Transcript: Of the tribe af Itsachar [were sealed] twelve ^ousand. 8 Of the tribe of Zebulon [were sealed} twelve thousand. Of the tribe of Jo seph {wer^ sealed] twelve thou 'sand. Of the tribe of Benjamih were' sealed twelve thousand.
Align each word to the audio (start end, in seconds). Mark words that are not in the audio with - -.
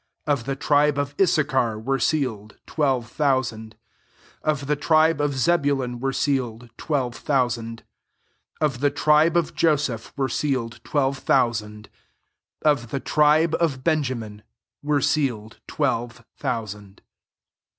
Of 0.25 0.45
the 0.45 0.55
tribe 0.55 0.97
af 0.97 1.15
Itsachar 1.17 1.77
[were 1.79 1.99
sealed] 1.99 2.57
twelve 2.65 3.05
^ousand. 3.19 3.73
8 3.73 3.75
Of 4.41 4.65
the 4.65 4.75
tribe 4.75 5.21
of 5.21 5.35
Zebulon 5.37 5.99
[were 5.99 6.11
sealed} 6.11 6.71
twelve 6.75 7.13
thousand. 7.13 7.83
Of 8.59 8.79
the 8.79 8.89
tribe 8.89 9.37
of 9.37 9.53
Jo 9.53 9.75
seph 9.75 10.11
{wer^ 10.15 10.31
sealed] 10.31 10.81
twelve 10.83 11.23
thou 11.27 11.51
'sand. 11.51 11.87
Of 12.63 12.89
the 12.89 12.99
tribe 12.99 13.55
of 13.59 13.83
Benjamih 13.83 14.41
were' 14.81 15.01
sealed 15.01 15.59
twelve 15.67 16.25
thousand. 16.35 17.03